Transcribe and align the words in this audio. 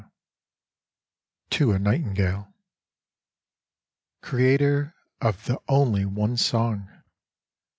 86 1.51 1.55
TO 1.55 1.71
A 1.73 1.77
NIGHTINGALE 1.77 2.47
Creator 4.23 4.95
of 5.21 5.45
the 5.45 5.59
only 5.69 6.05
one 6.05 6.37
song 6.37 6.89